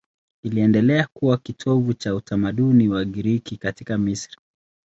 Iliendelea 0.43 1.07
kuwa 1.13 1.37
kitovu 1.37 1.93
cha 1.93 2.15
utamaduni 2.15 2.89
wa 2.89 3.05
Kigiriki 3.05 3.57
katika 3.57 3.97
Misri. 3.97 4.37